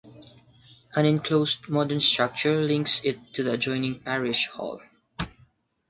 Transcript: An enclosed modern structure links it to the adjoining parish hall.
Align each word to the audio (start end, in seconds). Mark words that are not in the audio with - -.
An 0.95 1.05
enclosed 1.05 1.69
modern 1.69 1.99
structure 1.99 2.63
links 2.63 3.01
it 3.05 3.19
to 3.35 3.43
the 3.43 3.51
adjoining 3.51 3.99
parish 3.99 4.47
hall. 4.47 4.81